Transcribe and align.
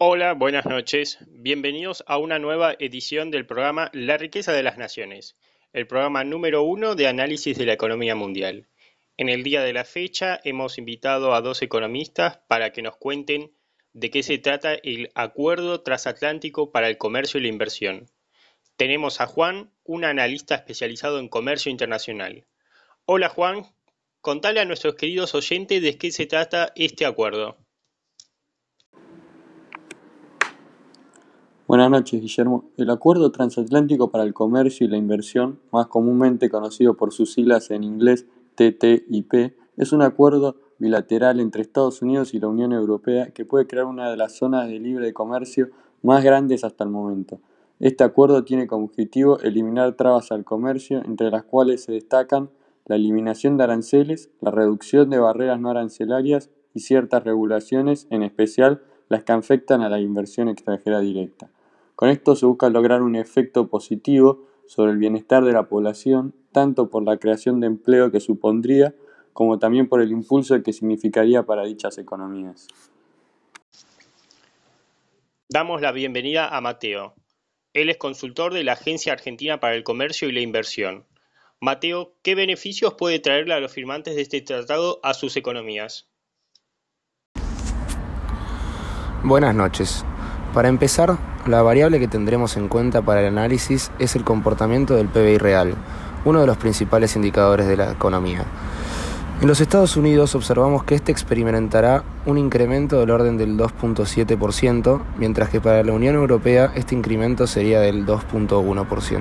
Hola, 0.00 0.34
buenas 0.34 0.64
noches. 0.64 1.18
Bienvenidos 1.26 2.04
a 2.06 2.18
una 2.18 2.38
nueva 2.38 2.76
edición 2.78 3.32
del 3.32 3.46
programa 3.46 3.90
La 3.92 4.16
riqueza 4.16 4.52
de 4.52 4.62
las 4.62 4.78
naciones, 4.78 5.34
el 5.72 5.88
programa 5.88 6.22
número 6.22 6.62
uno 6.62 6.94
de 6.94 7.08
análisis 7.08 7.58
de 7.58 7.66
la 7.66 7.72
economía 7.72 8.14
mundial. 8.14 8.68
En 9.16 9.28
el 9.28 9.42
día 9.42 9.60
de 9.60 9.72
la 9.72 9.84
fecha 9.84 10.40
hemos 10.44 10.78
invitado 10.78 11.34
a 11.34 11.40
dos 11.40 11.62
economistas 11.62 12.38
para 12.46 12.72
que 12.72 12.80
nos 12.80 12.96
cuenten 12.96 13.50
de 13.92 14.10
qué 14.10 14.22
se 14.22 14.38
trata 14.38 14.74
el 14.74 15.10
Acuerdo 15.16 15.80
Transatlántico 15.80 16.70
para 16.70 16.88
el 16.88 16.96
Comercio 16.96 17.40
y 17.40 17.42
la 17.42 17.48
Inversión. 17.48 18.08
Tenemos 18.76 19.20
a 19.20 19.26
Juan, 19.26 19.72
un 19.82 20.04
analista 20.04 20.54
especializado 20.54 21.18
en 21.18 21.26
comercio 21.26 21.72
internacional. 21.72 22.44
Hola 23.04 23.30
Juan, 23.30 23.64
contale 24.20 24.60
a 24.60 24.64
nuestros 24.64 24.94
queridos 24.94 25.34
oyentes 25.34 25.82
de 25.82 25.98
qué 25.98 26.12
se 26.12 26.26
trata 26.26 26.72
este 26.76 27.04
acuerdo. 27.04 27.58
Buenas 31.68 31.90
noches, 31.90 32.22
Guillermo. 32.22 32.64
El 32.78 32.88
Acuerdo 32.88 33.30
Transatlántico 33.30 34.10
para 34.10 34.24
el 34.24 34.32
Comercio 34.32 34.86
y 34.86 34.88
la 34.88 34.96
Inversión, 34.96 35.58
más 35.70 35.86
comúnmente 35.88 36.48
conocido 36.48 36.94
por 36.94 37.12
sus 37.12 37.34
siglas 37.34 37.70
en 37.70 37.84
inglés 37.84 38.24
TTIP, 38.54 39.52
es 39.76 39.92
un 39.92 40.00
acuerdo 40.00 40.56
bilateral 40.78 41.40
entre 41.40 41.60
Estados 41.60 42.00
Unidos 42.00 42.32
y 42.32 42.40
la 42.40 42.48
Unión 42.48 42.72
Europea 42.72 43.32
que 43.34 43.44
puede 43.44 43.66
crear 43.66 43.84
una 43.84 44.08
de 44.08 44.16
las 44.16 44.38
zonas 44.38 44.66
de 44.66 44.78
libre 44.80 45.12
comercio 45.12 45.68
más 46.02 46.24
grandes 46.24 46.64
hasta 46.64 46.84
el 46.84 46.90
momento. 46.90 47.38
Este 47.80 48.02
acuerdo 48.02 48.44
tiene 48.44 48.66
como 48.66 48.86
objetivo 48.86 49.38
eliminar 49.40 49.92
trabas 49.92 50.32
al 50.32 50.46
comercio, 50.46 51.02
entre 51.04 51.30
las 51.30 51.44
cuales 51.44 51.84
se 51.84 51.92
destacan 51.92 52.48
la 52.86 52.96
eliminación 52.96 53.58
de 53.58 53.64
aranceles, 53.64 54.30
la 54.40 54.50
reducción 54.50 55.10
de 55.10 55.18
barreras 55.18 55.60
no 55.60 55.68
arancelarias 55.68 56.48
y 56.72 56.80
ciertas 56.80 57.24
regulaciones, 57.24 58.06
en 58.08 58.22
especial 58.22 58.80
las 59.10 59.24
que 59.24 59.32
afectan 59.32 59.82
a 59.82 59.90
la 59.90 60.00
inversión 60.00 60.48
extranjera 60.48 61.00
directa. 61.00 61.50
Con 61.98 62.10
esto 62.10 62.36
se 62.36 62.46
busca 62.46 62.68
lograr 62.68 63.02
un 63.02 63.16
efecto 63.16 63.66
positivo 63.66 64.46
sobre 64.68 64.92
el 64.92 64.98
bienestar 64.98 65.44
de 65.44 65.52
la 65.52 65.64
población, 65.64 66.32
tanto 66.52 66.90
por 66.90 67.02
la 67.02 67.16
creación 67.16 67.58
de 67.58 67.66
empleo 67.66 68.12
que 68.12 68.20
supondría, 68.20 68.94
como 69.32 69.58
también 69.58 69.88
por 69.88 70.00
el 70.00 70.12
impulso 70.12 70.62
que 70.62 70.72
significaría 70.72 71.42
para 71.42 71.64
dichas 71.64 71.98
economías. 71.98 72.68
Damos 75.48 75.80
la 75.80 75.90
bienvenida 75.90 76.56
a 76.56 76.60
Mateo. 76.60 77.14
Él 77.72 77.90
es 77.90 77.96
consultor 77.96 78.54
de 78.54 78.62
la 78.62 78.74
Agencia 78.74 79.12
Argentina 79.12 79.58
para 79.58 79.74
el 79.74 79.82
Comercio 79.82 80.28
y 80.28 80.32
la 80.32 80.40
Inversión. 80.40 81.04
Mateo, 81.60 82.14
¿qué 82.22 82.36
beneficios 82.36 82.94
puede 82.94 83.18
traerle 83.18 83.54
a 83.54 83.60
los 83.60 83.72
firmantes 83.72 84.14
de 84.14 84.22
este 84.22 84.40
tratado 84.40 85.00
a 85.02 85.14
sus 85.14 85.36
economías? 85.36 86.08
Buenas 89.24 89.56
noches. 89.56 90.04
Para 90.54 90.68
empezar, 90.68 91.18
la 91.48 91.62
variable 91.62 91.98
que 91.98 92.08
tendremos 92.08 92.56
en 92.56 92.68
cuenta 92.68 93.02
para 93.02 93.20
el 93.20 93.26
análisis 93.26 93.90
es 93.98 94.14
el 94.16 94.24
comportamiento 94.24 94.94
del 94.94 95.08
PBI 95.08 95.38
real, 95.38 95.74
uno 96.24 96.40
de 96.40 96.46
los 96.46 96.56
principales 96.56 97.16
indicadores 97.16 97.66
de 97.66 97.76
la 97.76 97.90
economía. 97.90 98.44
En 99.40 99.46
los 99.46 99.60
Estados 99.60 99.96
Unidos 99.96 100.34
observamos 100.34 100.82
que 100.82 100.96
este 100.96 101.12
experimentará 101.12 102.02
un 102.26 102.38
incremento 102.38 102.98
del 102.98 103.10
orden 103.10 103.38
del 103.38 103.56
2.7%, 103.56 105.00
mientras 105.16 105.48
que 105.48 105.60
para 105.60 105.82
la 105.84 105.92
Unión 105.92 106.16
Europea 106.16 106.72
este 106.74 106.94
incremento 106.94 107.46
sería 107.46 107.80
del 107.80 108.04
2.1%. 108.04 109.20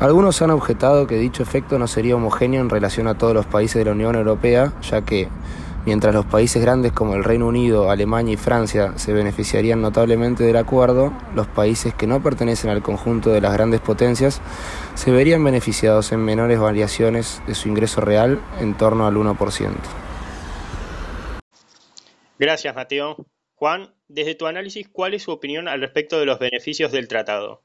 Algunos 0.00 0.42
han 0.42 0.50
objetado 0.50 1.06
que 1.06 1.16
dicho 1.16 1.42
efecto 1.42 1.78
no 1.78 1.86
sería 1.86 2.16
homogéneo 2.16 2.60
en 2.60 2.70
relación 2.70 3.08
a 3.08 3.16
todos 3.16 3.34
los 3.34 3.46
países 3.46 3.76
de 3.76 3.84
la 3.84 3.92
Unión 3.92 4.14
Europea, 4.14 4.72
ya 4.82 5.02
que 5.02 5.28
Mientras 5.86 6.14
los 6.14 6.26
países 6.26 6.60
grandes 6.60 6.92
como 6.92 7.14
el 7.14 7.24
Reino 7.24 7.46
Unido, 7.46 7.90
Alemania 7.90 8.34
y 8.34 8.36
Francia 8.36 8.92
se 8.96 9.12
beneficiarían 9.12 9.80
notablemente 9.80 10.44
del 10.44 10.56
acuerdo, 10.56 11.12
los 11.34 11.46
países 11.46 11.94
que 11.94 12.06
no 12.06 12.22
pertenecen 12.22 12.70
al 12.70 12.82
conjunto 12.82 13.30
de 13.30 13.40
las 13.40 13.52
grandes 13.52 13.80
potencias 13.80 14.40
se 14.94 15.10
verían 15.10 15.42
beneficiados 15.42 16.12
en 16.12 16.20
menores 16.24 16.58
variaciones 16.58 17.42
de 17.46 17.54
su 17.54 17.68
ingreso 17.68 18.00
real 18.00 18.40
en 18.60 18.76
torno 18.76 19.06
al 19.06 19.14
1%. 19.14 19.72
Gracias, 22.38 22.74
Mateo. 22.74 23.16
Juan, 23.54 23.94
desde 24.06 24.34
tu 24.34 24.46
análisis, 24.46 24.88
¿cuál 24.88 25.14
es 25.14 25.22
su 25.22 25.32
opinión 25.32 25.68
al 25.68 25.80
respecto 25.80 26.20
de 26.20 26.26
los 26.26 26.38
beneficios 26.38 26.92
del 26.92 27.08
tratado? 27.08 27.64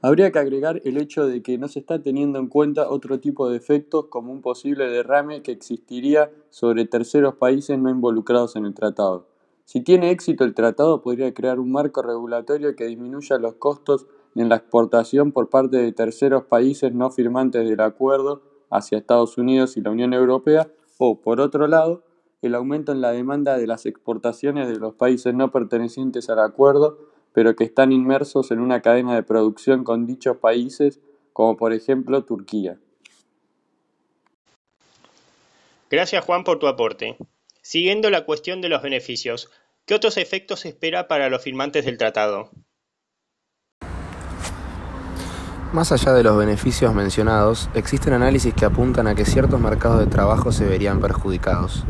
Habría 0.00 0.30
que 0.30 0.38
agregar 0.38 0.80
el 0.84 0.96
hecho 0.96 1.26
de 1.26 1.42
que 1.42 1.58
no 1.58 1.66
se 1.66 1.80
está 1.80 2.00
teniendo 2.00 2.38
en 2.38 2.46
cuenta 2.46 2.88
otro 2.88 3.18
tipo 3.18 3.50
de 3.50 3.56
efectos 3.56 4.06
como 4.06 4.30
un 4.30 4.42
posible 4.42 4.88
derrame 4.88 5.42
que 5.42 5.50
existiría 5.50 6.30
sobre 6.50 6.84
terceros 6.84 7.34
países 7.34 7.76
no 7.80 7.90
involucrados 7.90 8.54
en 8.54 8.64
el 8.64 8.74
tratado. 8.74 9.26
Si 9.64 9.80
tiene 9.80 10.12
éxito 10.12 10.44
el 10.44 10.54
tratado 10.54 11.02
podría 11.02 11.34
crear 11.34 11.58
un 11.58 11.72
marco 11.72 12.00
regulatorio 12.00 12.76
que 12.76 12.86
disminuya 12.86 13.38
los 13.38 13.54
costos 13.54 14.06
en 14.36 14.48
la 14.48 14.56
exportación 14.56 15.32
por 15.32 15.50
parte 15.50 15.78
de 15.78 15.92
terceros 15.92 16.44
países 16.44 16.94
no 16.94 17.10
firmantes 17.10 17.68
del 17.68 17.80
acuerdo 17.80 18.42
hacia 18.70 18.98
Estados 18.98 19.36
Unidos 19.36 19.76
y 19.76 19.80
la 19.80 19.90
Unión 19.90 20.14
Europea 20.14 20.70
o, 20.98 21.20
por 21.20 21.40
otro 21.40 21.66
lado, 21.66 22.04
el 22.40 22.54
aumento 22.54 22.92
en 22.92 23.00
la 23.00 23.10
demanda 23.10 23.58
de 23.58 23.66
las 23.66 23.84
exportaciones 23.84 24.68
de 24.68 24.76
los 24.76 24.94
países 24.94 25.34
no 25.34 25.50
pertenecientes 25.50 26.30
al 26.30 26.38
acuerdo 26.38 26.98
pero 27.38 27.54
que 27.54 27.62
están 27.62 27.92
inmersos 27.92 28.50
en 28.50 28.58
una 28.58 28.82
cadena 28.82 29.14
de 29.14 29.22
producción 29.22 29.84
con 29.84 30.08
dichos 30.08 30.38
países, 30.38 30.98
como 31.32 31.56
por 31.56 31.72
ejemplo 31.72 32.24
Turquía. 32.24 32.80
Gracias 35.88 36.24
Juan 36.24 36.42
por 36.42 36.58
tu 36.58 36.66
aporte. 36.66 37.16
Siguiendo 37.62 38.10
la 38.10 38.24
cuestión 38.24 38.60
de 38.60 38.68
los 38.68 38.82
beneficios, 38.82 39.52
¿qué 39.86 39.94
otros 39.94 40.16
efectos 40.16 40.58
se 40.58 40.70
espera 40.70 41.06
para 41.06 41.30
los 41.30 41.40
firmantes 41.40 41.84
del 41.84 41.96
tratado? 41.96 42.50
Más 45.72 45.92
allá 45.92 46.12
de 46.14 46.24
los 46.24 46.36
beneficios 46.36 46.92
mencionados, 46.92 47.70
existen 47.74 48.14
análisis 48.14 48.52
que 48.52 48.64
apuntan 48.64 49.06
a 49.06 49.14
que 49.14 49.24
ciertos 49.24 49.60
mercados 49.60 50.00
de 50.00 50.08
trabajo 50.08 50.50
se 50.50 50.64
verían 50.64 51.00
perjudicados. 51.00 51.84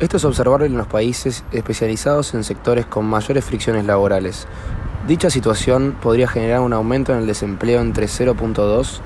Esto 0.00 0.16
es 0.16 0.24
observable 0.24 0.66
en 0.66 0.76
los 0.76 0.86
países 0.86 1.44
especializados 1.52 2.34
en 2.34 2.44
sectores 2.44 2.86
con 2.86 3.06
mayores 3.06 3.44
fricciones 3.44 3.84
laborales. 3.84 4.46
Dicha 5.06 5.30
situación 5.30 5.96
podría 6.00 6.28
generar 6.28 6.60
un 6.60 6.72
aumento 6.72 7.12
en 7.12 7.18
el 7.18 7.26
desempleo 7.26 7.80
entre 7.80 8.06
0.2 8.06 9.00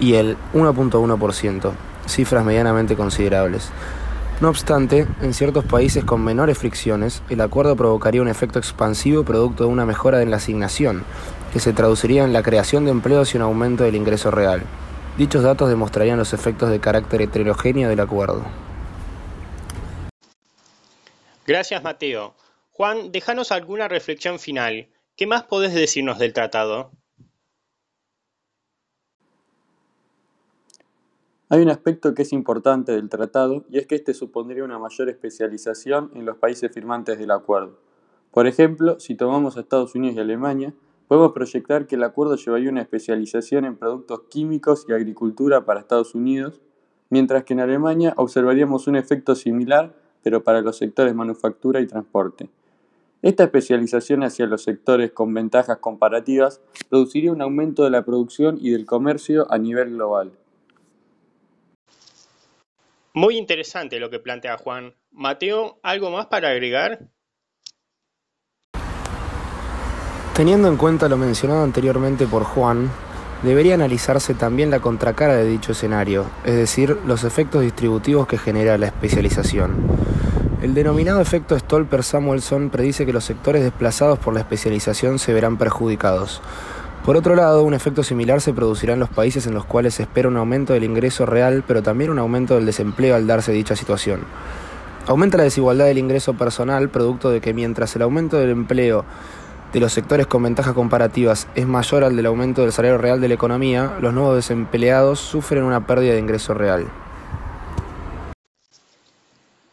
y 0.00 0.14
el 0.14 0.36
1.1%, 0.54 1.72
cifras 2.06 2.44
medianamente 2.44 2.96
considerables. 2.96 3.70
No 4.40 4.48
obstante, 4.48 5.06
en 5.20 5.34
ciertos 5.34 5.64
países 5.64 6.04
con 6.04 6.24
menores 6.24 6.58
fricciones, 6.58 7.22
el 7.28 7.40
acuerdo 7.40 7.76
provocaría 7.76 8.22
un 8.22 8.28
efecto 8.28 8.58
expansivo 8.58 9.22
producto 9.22 9.64
de 9.64 9.70
una 9.70 9.86
mejora 9.86 10.20
en 10.20 10.32
la 10.32 10.38
asignación, 10.38 11.04
que 11.52 11.60
se 11.60 11.72
traduciría 11.72 12.24
en 12.24 12.32
la 12.32 12.42
creación 12.42 12.84
de 12.84 12.90
empleos 12.90 13.32
y 13.32 13.36
un 13.36 13.44
aumento 13.44 13.84
del 13.84 13.94
ingreso 13.94 14.32
real. 14.32 14.64
Dichos 15.16 15.44
datos 15.44 15.68
demostrarían 15.68 16.18
los 16.18 16.32
efectos 16.32 16.70
de 16.70 16.80
carácter 16.80 17.22
heterogéneo 17.22 17.88
del 17.88 18.00
acuerdo. 18.00 18.42
Gracias, 21.46 21.82
Mateo. 21.82 22.34
Juan, 22.70 23.10
déjanos 23.10 23.50
alguna 23.50 23.88
reflexión 23.88 24.38
final. 24.38 24.88
¿Qué 25.16 25.26
más 25.26 25.42
podés 25.42 25.74
decirnos 25.74 26.18
del 26.18 26.32
tratado? 26.32 26.92
Hay 31.48 31.60
un 31.60 31.68
aspecto 31.68 32.14
que 32.14 32.22
es 32.22 32.32
importante 32.32 32.92
del 32.92 33.10
tratado 33.10 33.66
y 33.68 33.78
es 33.78 33.86
que 33.86 33.96
este 33.96 34.14
supondría 34.14 34.64
una 34.64 34.78
mayor 34.78 35.10
especialización 35.10 36.10
en 36.14 36.24
los 36.24 36.38
países 36.38 36.72
firmantes 36.72 37.18
del 37.18 37.30
acuerdo. 37.30 37.78
Por 38.30 38.46
ejemplo, 38.46 38.98
si 39.00 39.16
tomamos 39.16 39.56
a 39.56 39.60
Estados 39.60 39.94
Unidos 39.94 40.16
y 40.16 40.20
Alemania, 40.20 40.72
podemos 41.08 41.32
proyectar 41.32 41.86
que 41.86 41.96
el 41.96 42.04
acuerdo 42.04 42.36
llevaría 42.36 42.70
una 42.70 42.80
especialización 42.80 43.66
en 43.66 43.76
productos 43.76 44.22
químicos 44.30 44.86
y 44.88 44.92
agricultura 44.92 45.66
para 45.66 45.80
Estados 45.80 46.14
Unidos, 46.14 46.62
mientras 47.10 47.44
que 47.44 47.52
en 47.52 47.60
Alemania 47.60 48.14
observaríamos 48.16 48.86
un 48.86 48.96
efecto 48.96 49.34
similar 49.34 49.94
pero 50.22 50.42
para 50.42 50.60
los 50.60 50.78
sectores 50.78 51.14
manufactura 51.14 51.80
y 51.80 51.86
transporte. 51.86 52.48
Esta 53.22 53.44
especialización 53.44 54.24
hacia 54.24 54.46
los 54.46 54.64
sectores 54.64 55.12
con 55.12 55.32
ventajas 55.32 55.78
comparativas 55.78 56.60
produciría 56.88 57.30
un 57.30 57.40
aumento 57.40 57.84
de 57.84 57.90
la 57.90 58.04
producción 58.04 58.58
y 58.60 58.70
del 58.70 58.84
comercio 58.84 59.46
a 59.50 59.58
nivel 59.58 59.90
global. 59.90 60.32
Muy 63.14 63.36
interesante 63.36 64.00
lo 64.00 64.10
que 64.10 64.18
plantea 64.18 64.56
Juan. 64.56 64.94
Mateo, 65.12 65.78
¿algo 65.82 66.10
más 66.10 66.26
para 66.26 66.48
agregar? 66.48 67.10
Teniendo 70.34 70.66
en 70.68 70.78
cuenta 70.78 71.10
lo 71.10 71.18
mencionado 71.18 71.62
anteriormente 71.62 72.26
por 72.26 72.42
Juan, 72.42 72.90
debería 73.42 73.74
analizarse 73.74 74.34
también 74.34 74.70
la 74.70 74.80
contracara 74.80 75.36
de 75.36 75.44
dicho 75.44 75.72
escenario, 75.72 76.24
es 76.44 76.56
decir, 76.56 76.96
los 77.06 77.24
efectos 77.24 77.62
distributivos 77.62 78.26
que 78.26 78.38
genera 78.38 78.78
la 78.78 78.86
especialización. 78.86 79.76
El 80.62 80.74
denominado 80.74 81.20
efecto 81.20 81.56
Stolper-Samuelson 81.58 82.70
predice 82.70 83.04
que 83.04 83.12
los 83.12 83.24
sectores 83.24 83.64
desplazados 83.64 84.20
por 84.20 84.32
la 84.32 84.38
especialización 84.38 85.18
se 85.18 85.32
verán 85.32 85.56
perjudicados. 85.56 86.40
Por 87.04 87.16
otro 87.16 87.34
lado, 87.34 87.64
un 87.64 87.74
efecto 87.74 88.04
similar 88.04 88.40
se 88.40 88.52
producirá 88.52 88.92
en 88.92 89.00
los 89.00 89.08
países 89.08 89.48
en 89.48 89.54
los 89.54 89.64
cuales 89.64 89.94
se 89.94 90.04
espera 90.04 90.28
un 90.28 90.36
aumento 90.36 90.72
del 90.72 90.84
ingreso 90.84 91.26
real, 91.26 91.64
pero 91.66 91.82
también 91.82 92.12
un 92.12 92.20
aumento 92.20 92.54
del 92.54 92.64
desempleo 92.64 93.16
al 93.16 93.26
darse 93.26 93.50
dicha 93.50 93.74
situación. 93.74 94.20
Aumenta 95.08 95.36
la 95.36 95.42
desigualdad 95.42 95.86
del 95.86 95.98
ingreso 95.98 96.34
personal, 96.34 96.90
producto 96.90 97.30
de 97.30 97.40
que 97.40 97.52
mientras 97.52 97.96
el 97.96 98.02
aumento 98.02 98.36
del 98.36 98.50
empleo 98.50 99.04
de 99.72 99.80
los 99.80 99.92
sectores 99.92 100.28
con 100.28 100.44
ventajas 100.44 100.74
comparativas 100.74 101.48
es 101.56 101.66
mayor 101.66 102.04
al 102.04 102.14
del 102.14 102.26
aumento 102.26 102.62
del 102.62 102.70
salario 102.70 102.98
real 102.98 103.20
de 103.20 103.26
la 103.26 103.34
economía, 103.34 103.96
los 104.00 104.14
nuevos 104.14 104.36
desempleados 104.36 105.18
sufren 105.18 105.64
una 105.64 105.88
pérdida 105.88 106.12
de 106.12 106.20
ingreso 106.20 106.54
real. 106.54 106.86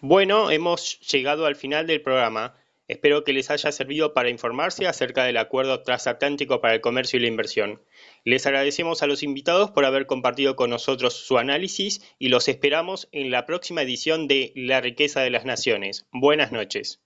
Bueno, 0.01 0.49
hemos 0.49 0.97
llegado 1.01 1.45
al 1.45 1.57
final 1.57 1.85
del 1.85 2.01
programa. 2.01 2.55
Espero 2.87 3.25
que 3.25 3.33
les 3.33 3.51
haya 3.51 3.69
servido 3.73 4.13
para 4.13 4.29
informarse 4.29 4.87
acerca 4.87 5.25
del 5.25 5.35
Acuerdo 5.35 5.83
Transatlántico 5.83 6.61
para 6.61 6.73
el 6.73 6.79
Comercio 6.79 7.17
y 7.17 7.21
la 7.21 7.27
Inversión. 7.27 7.81
Les 8.23 8.45
agradecemos 8.45 9.03
a 9.03 9.07
los 9.07 9.23
invitados 9.23 9.71
por 9.71 9.83
haber 9.83 10.05
compartido 10.05 10.55
con 10.55 10.69
nosotros 10.69 11.15
su 11.15 11.37
análisis 11.37 12.01
y 12.17 12.29
los 12.29 12.47
esperamos 12.47 13.09
en 13.11 13.29
la 13.29 13.45
próxima 13.45 13.81
edición 13.81 14.29
de 14.29 14.53
La 14.55 14.79
riqueza 14.79 15.19
de 15.19 15.31
las 15.31 15.43
naciones. 15.43 16.07
Buenas 16.13 16.53
noches. 16.53 17.01